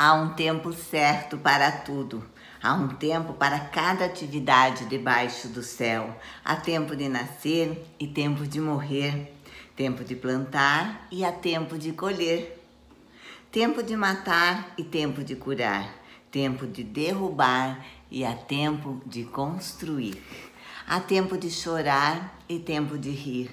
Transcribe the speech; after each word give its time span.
Há 0.00 0.14
um 0.14 0.28
tempo 0.28 0.72
certo 0.72 1.36
para 1.36 1.72
tudo. 1.72 2.24
Há 2.62 2.72
um 2.72 2.86
tempo 2.86 3.32
para 3.32 3.58
cada 3.58 4.04
atividade 4.04 4.84
debaixo 4.84 5.48
do 5.48 5.60
céu. 5.60 6.16
Há 6.44 6.54
tempo 6.54 6.94
de 6.94 7.08
nascer 7.08 7.84
e 7.98 8.06
tempo 8.06 8.46
de 8.46 8.60
morrer. 8.60 9.34
Tempo 9.74 10.04
de 10.04 10.14
plantar 10.14 11.08
e 11.10 11.24
há 11.24 11.32
tempo 11.32 11.76
de 11.76 11.90
colher. 11.90 12.62
Tempo 13.50 13.82
de 13.82 13.96
matar 13.96 14.72
e 14.78 14.84
tempo 14.84 15.24
de 15.24 15.34
curar. 15.34 15.92
Tempo 16.30 16.64
de 16.64 16.84
derrubar 16.84 17.84
e 18.08 18.24
há 18.24 18.36
tempo 18.36 19.02
de 19.04 19.24
construir. 19.24 20.22
Há 20.86 21.00
tempo 21.00 21.36
de 21.36 21.50
chorar 21.50 22.38
e 22.48 22.60
tempo 22.60 22.96
de 22.96 23.10
rir. 23.10 23.50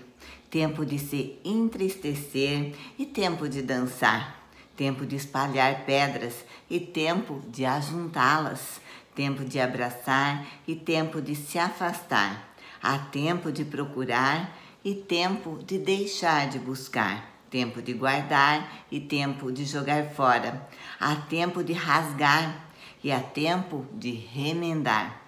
Tempo 0.52 0.86
de 0.86 1.00
se 1.00 1.40
entristecer 1.44 2.76
e 3.00 3.06
tempo 3.08 3.50
de 3.50 3.64
dançar 3.64 4.45
tempo 4.76 5.06
de 5.06 5.16
espalhar 5.16 5.86
pedras 5.86 6.46
e 6.70 6.80
tempo 6.80 7.42
de 7.48 7.66
ajuntá-las, 7.66 8.82
tempo 9.14 9.46
de 9.46 9.60
abraçar 9.60 10.46
e 10.68 10.76
tempo 10.76 11.22
de 11.22 11.36
se 11.36 11.58
afastar. 11.58 12.56
Há 12.82 13.00
tempo 13.00 13.52
de 13.52 13.64
procurar 13.64 14.56
e 14.84 14.94
tempo 14.94 15.60
de 15.66 15.80
deixar 15.80 16.48
de 16.50 16.60
buscar, 16.60 17.32
tempo 17.50 17.82
de 17.82 17.94
guardar 17.94 18.86
e 18.92 19.00
tempo 19.00 19.52
de 19.52 19.66
jogar 19.66 20.10
fora. 20.10 20.68
Há 21.00 21.16
tempo 21.16 21.64
de 21.64 21.74
rasgar 21.74 22.66
e 23.04 23.12
há 23.12 23.20
tempo 23.20 23.86
de 23.94 24.12
remendar, 24.12 25.22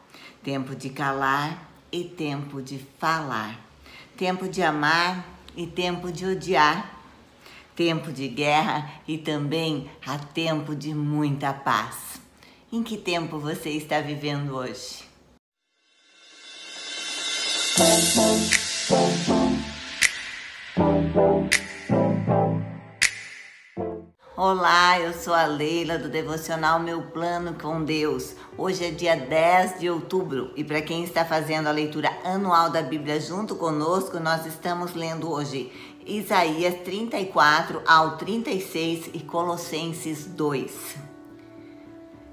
tempo 0.43 0.75
de 0.75 0.89
calar 0.89 1.67
e 1.91 2.03
tempo 2.03 2.61
de 2.61 2.79
falar, 2.99 3.59
tempo 4.15 4.47
de 4.47 4.61
amar 4.61 5.25
e 5.55 5.65
tempo 5.65 6.11
de 6.11 6.25
odiar 6.25 6.96
tempo 7.77 8.11
de 8.11 8.27
guerra 8.27 8.89
e 9.07 9.19
também 9.19 9.87
há 10.03 10.17
tempo 10.17 10.75
de 10.75 10.95
muita 10.95 11.53
paz. 11.53 12.19
Em 12.73 12.81
que 12.81 12.97
tempo 12.97 13.37
você 13.37 13.69
está 13.69 14.01
vivendo 14.01 14.55
hoje? 14.55 15.05
Olá, 24.35 24.99
eu 24.99 25.13
sou 25.13 25.33
a 25.33 25.45
Leila 25.45 25.99
do 25.99 26.09
Devocional 26.09 26.79
Meu 26.79 27.01
Plano 27.03 27.55
com 27.61 27.83
Deus. 27.83 28.35
Hoje 28.57 28.85
é 28.85 28.91
dia 28.91 29.15
10 29.15 29.79
de 29.79 29.89
outubro 29.89 30.51
e 30.55 30.63
para 30.63 30.81
quem 30.81 31.03
está 31.03 31.23
fazendo 31.23 31.67
a 31.67 31.71
leitura 31.71 32.09
anual 32.23 32.71
da 32.71 32.81
Bíblia 32.81 33.19
junto 33.19 33.55
conosco, 33.55 34.19
nós 34.19 34.45
estamos 34.47 34.93
lendo 34.93 35.31
hoje 35.31 35.71
Isaías 36.07 36.75
34 36.85 37.81
ao 37.85 38.15
36 38.15 39.09
e 39.13 39.19
Colossenses 39.19 40.25
2. 40.25 40.95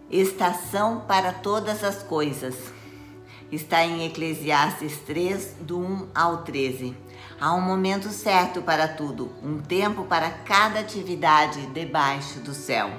Estação 0.08 1.00
para 1.08 1.32
todas 1.32 1.82
as 1.82 2.00
coisas. 2.00 2.54
Está 3.50 3.84
em 3.84 4.06
Eclesiastes 4.06 4.98
3, 4.98 5.56
do 5.60 5.80
1 5.80 6.08
ao 6.14 6.44
13. 6.44 6.96
Há 7.40 7.52
um 7.52 7.60
momento 7.60 8.10
certo 8.10 8.62
para 8.62 8.86
tudo, 8.86 9.32
um 9.42 9.58
tempo 9.58 10.04
para 10.04 10.30
cada 10.30 10.78
atividade 10.78 11.66
debaixo 11.66 12.38
do 12.38 12.54
céu. 12.54 12.92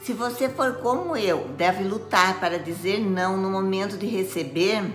Se 0.00 0.14
você 0.14 0.48
for 0.48 0.76
como 0.76 1.14
eu, 1.18 1.48
deve 1.48 1.84
lutar 1.84 2.40
para 2.40 2.58
dizer 2.58 2.98
não 2.98 3.36
no 3.36 3.50
momento 3.50 3.98
de 3.98 4.06
receber 4.06 4.90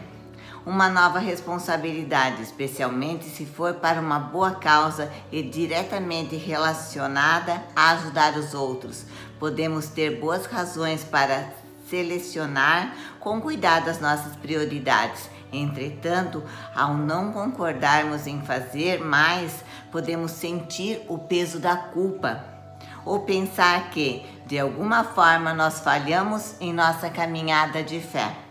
uma 0.69 0.87
nova 0.87 1.17
responsabilidade, 1.17 2.43
especialmente 2.43 3.25
se 3.25 3.43
for 3.43 3.73
para 3.73 3.99
uma 3.99 4.19
boa 4.19 4.51
causa 4.51 5.11
e 5.31 5.41
diretamente 5.41 6.35
relacionada 6.35 7.63
a 7.75 7.93
ajudar 7.93 8.37
os 8.37 8.53
outros. 8.53 9.03
Podemos 9.39 9.87
ter 9.87 10.19
boas 10.19 10.45
razões 10.45 11.03
para 11.03 11.49
selecionar 11.89 12.93
com 13.19 13.41
cuidado 13.41 13.89
as 13.89 13.99
nossas 13.99 14.35
prioridades. 14.35 15.27
Entretanto, 15.51 16.43
ao 16.75 16.93
não 16.93 17.31
concordarmos 17.31 18.27
em 18.27 18.39
fazer 18.43 19.03
mais, 19.03 19.63
podemos 19.91 20.29
sentir 20.29 21.03
o 21.09 21.17
peso 21.17 21.57
da 21.57 21.75
culpa 21.75 22.45
ou 23.03 23.21
pensar 23.21 23.89
que, 23.89 24.23
de 24.45 24.59
alguma 24.59 25.03
forma, 25.03 25.51
nós 25.51 25.79
falhamos 25.79 26.53
em 26.61 26.71
nossa 26.71 27.09
caminhada 27.09 27.81
de 27.81 27.99
fé. 27.99 28.48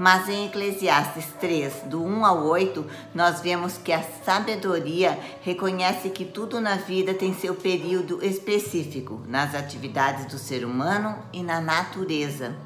Mas 0.00 0.30
em 0.30 0.46
Eclesiastes 0.46 1.26
3, 1.38 1.82
do 1.84 2.02
1 2.02 2.24
ao 2.24 2.46
8, 2.46 2.86
nós 3.14 3.42
vemos 3.42 3.76
que 3.76 3.92
a 3.92 4.02
sabedoria 4.24 5.18
reconhece 5.42 6.08
que 6.08 6.24
tudo 6.24 6.58
na 6.58 6.76
vida 6.76 7.12
tem 7.12 7.34
seu 7.34 7.54
período 7.54 8.24
específico, 8.24 9.20
nas 9.28 9.54
atividades 9.54 10.24
do 10.24 10.38
ser 10.38 10.64
humano 10.64 11.18
e 11.34 11.42
na 11.42 11.60
natureza. 11.60 12.56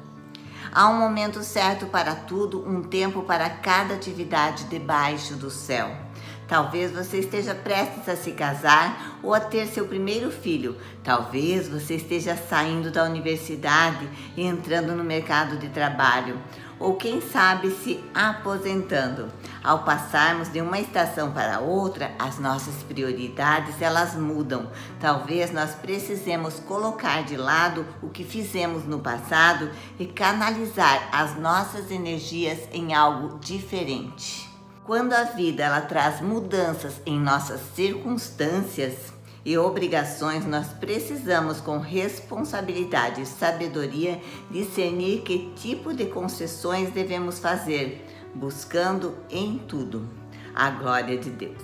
Há 0.71 0.87
um 0.87 0.97
momento 0.97 1.43
certo 1.43 1.87
para 1.87 2.15
tudo, 2.15 2.65
um 2.65 2.81
tempo 2.81 3.21
para 3.23 3.49
cada 3.49 3.95
atividade 3.95 4.63
debaixo 4.69 5.35
do 5.35 5.51
céu. 5.51 6.04
Talvez 6.47 6.91
você 6.91 7.19
esteja 7.19 7.55
prestes 7.55 8.07
a 8.07 8.15
se 8.15 8.31
casar 8.31 9.19
ou 9.23 9.33
a 9.33 9.39
ter 9.39 9.67
seu 9.67 9.87
primeiro 9.87 10.31
filho. 10.31 10.77
Talvez 11.03 11.67
você 11.67 11.95
esteja 11.95 12.35
saindo 12.35 12.91
da 12.91 13.03
universidade 13.03 14.07
e 14.37 14.43
entrando 14.43 14.95
no 14.95 15.03
mercado 15.03 15.57
de 15.57 15.69
trabalho 15.69 16.39
ou 16.79 16.95
quem 16.95 17.21
sabe 17.21 17.71
se 17.71 18.03
aposentando. 18.13 19.31
Ao 19.63 19.83
passarmos 19.83 20.51
de 20.51 20.61
uma 20.61 20.79
estação 20.79 21.31
para 21.31 21.59
outra, 21.59 22.11
as 22.19 22.37
nossas 22.37 22.83
prioridades 22.83 23.81
elas 23.81 24.15
mudam. 24.15 24.69
Talvez 24.99 25.51
nós 25.51 25.71
precisemos 25.71 26.59
colocar 26.59 27.23
de 27.23 27.37
lado 27.37 27.85
o 28.01 28.09
que 28.09 28.23
fizemos 28.23 28.85
no 28.85 28.99
passado 28.99 29.71
e 29.99 30.05
canalizar 30.05 31.09
as 31.11 31.35
nossas 31.39 31.89
energias 31.89 32.59
em 32.71 32.93
algo 32.93 33.39
diferente. 33.39 34.44
Quando 34.85 35.13
a 35.13 35.23
vida 35.23 35.63
ela 35.63 35.81
traz 35.81 36.21
mudanças 36.21 37.01
em 37.05 37.19
nossas 37.19 37.59
circunstâncias, 37.73 39.15
e 39.45 39.57
obrigações, 39.59 40.43
nós 40.45 40.67
precisamos, 40.69 41.61
com 41.61 41.77
responsabilidade 41.77 43.21
e 43.21 43.25
sabedoria, 43.27 44.19
discernir 44.49 45.21
que 45.21 45.51
tipo 45.55 45.93
de 45.93 46.05
concessões 46.05 46.91
devemos 46.91 47.37
fazer, 47.37 48.03
buscando 48.33 49.15
em 49.29 49.59
tudo 49.59 50.09
a 50.55 50.71
glória 50.71 51.15
de 51.15 51.29
Deus. 51.29 51.61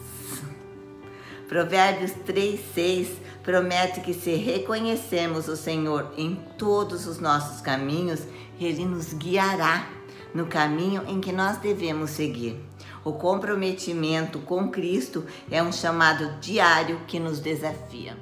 Provérbios 1.49 2.11
3,6 2.27 3.07
promete 3.43 3.99
que 4.01 4.13
se 4.13 4.35
reconhecermos 4.35 5.47
o 5.47 5.57
Senhor 5.57 6.13
em 6.15 6.35
todos 6.59 7.07
os 7.07 7.19
nossos 7.19 7.61
caminhos, 7.61 8.21
Ele 8.59 8.85
nos 8.85 9.11
guiará 9.11 9.89
no 10.35 10.45
caminho 10.45 11.03
em 11.07 11.19
que 11.19 11.31
nós 11.31 11.57
devemos 11.57 12.11
seguir. 12.11 12.70
O 13.03 13.13
comprometimento 13.13 14.37
com 14.39 14.69
Cristo 14.69 15.25
é 15.49 15.61
um 15.61 15.71
chamado 15.71 16.39
diário 16.39 17.01
que 17.07 17.19
nos 17.19 17.39
desafia. 17.39 18.15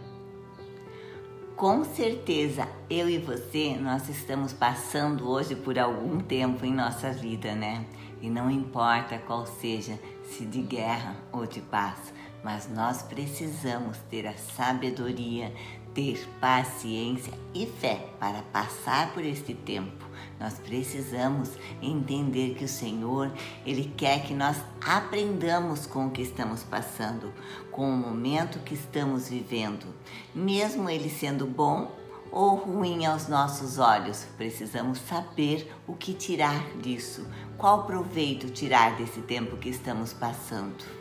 Com 1.53 1.83
certeza, 1.83 2.65
eu 2.89 3.09
e 3.09 3.17
você, 3.17 3.75
nós 3.75 4.07
estamos 4.07 4.53
passando 4.53 5.29
hoje 5.29 5.53
por 5.53 5.77
algum 5.77 6.19
tempo 6.19 6.65
em 6.65 6.73
nossa 6.73 7.11
vida, 7.11 7.53
né? 7.53 7.85
E 8.21 8.29
não 8.29 8.49
importa 8.49 9.17
qual 9.17 9.45
seja, 9.45 9.99
se 10.23 10.45
de 10.45 10.61
guerra 10.61 11.17
ou 11.33 11.45
de 11.45 11.59
paz, 11.59 12.13
mas 12.41 12.69
nós 12.69 13.01
precisamos 13.01 13.97
ter 14.09 14.25
a 14.25 14.37
sabedoria, 14.37 15.53
ter 15.93 16.25
paciência 16.39 17.33
e 17.53 17.65
fé 17.65 18.05
para 18.17 18.41
passar 18.53 19.13
por 19.13 19.25
este 19.25 19.53
tempo 19.53 20.08
nós 20.39 20.53
precisamos 20.53 21.51
entender 21.81 22.55
que 22.55 22.63
o 22.63 22.69
Senhor, 22.69 23.31
Ele 23.65 23.91
quer 23.97 24.23
que 24.23 24.33
nós 24.33 24.57
aprendamos 24.85 25.85
com 25.85 26.07
o 26.07 26.11
que 26.11 26.21
estamos 26.21 26.63
passando, 26.63 27.33
com 27.71 27.89
o 27.89 27.97
momento 27.97 28.59
que 28.59 28.73
estamos 28.73 29.27
vivendo. 29.27 29.85
Mesmo 30.33 30.89
ele 30.89 31.09
sendo 31.09 31.45
bom 31.45 31.91
ou 32.31 32.55
ruim 32.55 33.05
aos 33.05 33.27
nossos 33.27 33.79
olhos, 33.79 34.25
precisamos 34.37 34.99
saber 34.99 35.71
o 35.87 35.95
que 35.95 36.13
tirar 36.13 36.63
disso, 36.77 37.27
qual 37.57 37.85
proveito 37.85 38.49
tirar 38.49 38.95
desse 38.95 39.21
tempo 39.21 39.57
que 39.57 39.69
estamos 39.69 40.13
passando. 40.13 40.99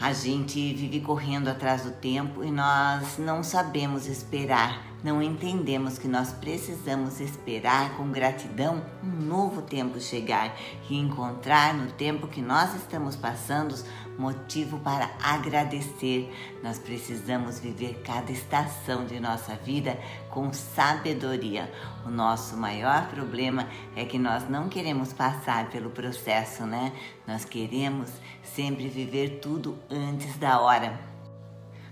A 0.00 0.12
gente 0.12 0.72
vive 0.72 1.00
correndo 1.00 1.48
atrás 1.48 1.82
do 1.82 1.90
tempo 1.90 2.42
e 2.42 2.50
nós 2.50 3.18
não 3.18 3.42
sabemos 3.42 4.06
esperar 4.06 4.89
não 5.02 5.22
entendemos 5.22 5.98
que 5.98 6.06
nós 6.06 6.32
precisamos 6.32 7.20
esperar 7.20 7.96
com 7.96 8.10
gratidão 8.10 8.84
um 9.02 9.24
novo 9.24 9.62
tempo 9.62 9.98
chegar 9.98 10.54
e 10.88 10.98
encontrar 10.98 11.72
no 11.74 11.90
tempo 11.92 12.28
que 12.28 12.42
nós 12.42 12.74
estamos 12.74 13.16
passando 13.16 13.74
motivo 14.18 14.78
para 14.80 15.10
agradecer. 15.22 16.30
Nós 16.62 16.78
precisamos 16.78 17.58
viver 17.58 18.02
cada 18.04 18.30
estação 18.30 19.06
de 19.06 19.18
nossa 19.18 19.54
vida 19.56 19.98
com 20.28 20.52
sabedoria. 20.52 21.72
O 22.04 22.10
nosso 22.10 22.56
maior 22.56 23.08
problema 23.08 23.66
é 23.96 24.04
que 24.04 24.18
nós 24.18 24.48
não 24.48 24.68
queremos 24.68 25.12
passar 25.14 25.70
pelo 25.70 25.90
processo, 25.90 26.64
né? 26.64 26.92
Nós 27.26 27.46
queremos 27.46 28.10
sempre 28.42 28.88
viver 28.88 29.40
tudo 29.40 29.78
antes 29.90 30.36
da 30.36 30.60
hora. 30.60 31.00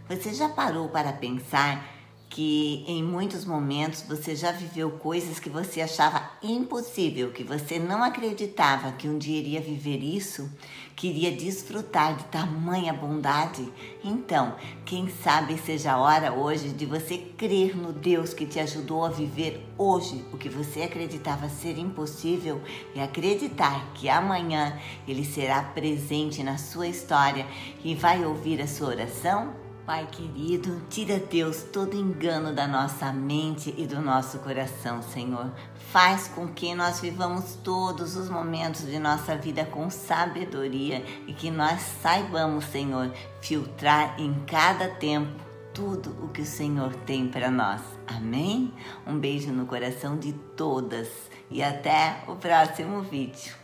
Você 0.09 0.35
já 0.35 0.49
parou 0.49 0.89
para 0.89 1.13
pensar 1.13 1.98
que 2.39 2.85
em 2.87 3.03
muitos 3.03 3.45
momentos 3.45 4.03
você 4.03 4.37
já 4.37 4.53
viveu 4.53 4.93
coisas 4.93 5.41
que 5.41 5.51
você 5.51 5.81
achava 5.81 6.23
impossível, 6.41 7.33
que 7.33 7.43
você 7.43 7.81
não 7.81 8.01
acreditava 8.01 8.93
que 8.93 9.09
um 9.09 9.19
dia 9.19 9.41
iria 9.41 9.61
viver 9.61 9.99
isso, 10.05 10.49
queria 10.95 11.33
desfrutar 11.33 12.15
de 12.15 12.23
tamanha 12.27 12.93
bondade. 12.93 13.69
Então, 14.05 14.55
quem 14.85 15.09
sabe 15.09 15.59
seja 15.59 15.95
a 15.95 15.99
hora 15.99 16.33
hoje 16.33 16.69
de 16.69 16.87
você 16.87 17.19
crer 17.19 17.77
no 17.77 17.93
Deus 17.93 18.33
que 18.33 18.47
te 18.47 18.61
ajudou 18.61 19.05
a 19.05 19.09
viver 19.09 19.67
hoje 19.77 20.25
o 20.33 20.39
que 20.39 20.49
você 20.49 20.83
acreditava 20.83 21.49
ser 21.49 21.77
impossível 21.77 22.63
e 22.95 23.01
acreditar 23.01 23.93
que 23.95 24.09
amanhã 24.09 24.79
ele 25.09 25.25
será 25.25 25.61
presente 25.61 26.45
na 26.45 26.57
sua 26.57 26.87
história 26.87 27.45
e 27.83 27.97
vai 27.97 28.25
ouvir 28.25 28.63
a 28.63 28.69
sua 28.69 28.91
oração? 28.91 29.68
Pai 29.89 30.07
querido, 30.13 30.83
tira 30.91 31.19
Deus 31.19 31.63
todo 31.63 31.97
engano 31.97 32.55
da 32.55 32.69
nossa 32.69 33.11
mente 33.11 33.75
e 33.79 33.87
do 33.87 34.03
nosso 34.03 34.39
coração, 34.41 35.01
Senhor. 35.01 35.51
Faz 35.91 36.29
com 36.29 36.47
que 36.47 36.75
nós 36.75 37.01
vivamos 37.01 37.55
todos 37.65 38.15
os 38.15 38.29
momentos 38.29 38.85
de 38.85 38.99
nossa 38.99 39.35
vida 39.35 39.65
com 39.65 39.89
sabedoria 39.89 41.03
e 41.27 41.33
que 41.33 41.51
nós 41.51 41.81
saibamos, 42.03 42.67
Senhor, 42.67 43.11
filtrar 43.41 44.21
em 44.21 44.35
cada 44.47 44.89
tempo 44.89 45.33
tudo 45.73 46.15
o 46.23 46.29
que 46.29 46.43
o 46.43 46.47
Senhor 46.47 46.95
tem 47.07 47.27
para 47.27 47.51
nós. 47.51 47.81
Amém? 48.07 48.75
Um 49.07 49.19
beijo 49.19 49.51
no 49.53 49.65
coração 49.65 50.19
de 50.19 50.35
todas 50.55 51.09
e 51.51 51.63
até 51.63 52.25
o 52.29 52.37
próximo 52.37 53.01
vídeo. 53.01 53.58